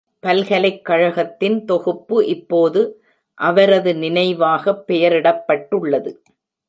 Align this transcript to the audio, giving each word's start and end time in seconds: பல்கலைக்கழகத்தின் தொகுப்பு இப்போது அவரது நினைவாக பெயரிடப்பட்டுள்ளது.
பல்கலைக்கழகத்தின் 0.19 1.65
தொகுப்பு 1.65 2.25
இப்போது 2.25 2.81
அவரது 3.33 3.95
நினைவாக 3.95 4.83
பெயரிடப்பட்டுள்ளது. 4.87 6.13